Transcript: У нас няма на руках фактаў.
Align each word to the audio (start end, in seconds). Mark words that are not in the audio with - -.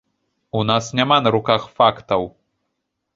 У 0.59 0.61
нас 0.69 0.87
няма 0.99 1.17
на 1.25 1.33
руках 1.35 1.67
фактаў. 1.81 2.23